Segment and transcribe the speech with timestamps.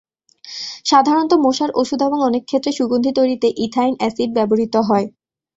[0.85, 5.07] সাধারণত মশার ওষুধ এবং অনেক ক্ষেত্রে সুগন্ধি তৈরিতে ইথাইন অ্যাসিড ব্যবহৃত হয়।